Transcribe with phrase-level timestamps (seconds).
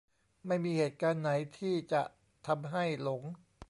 [0.47, 2.01] ไม่มีเหตุการณ์ไหนที่จะ
[2.47, 3.21] ทำให้หลง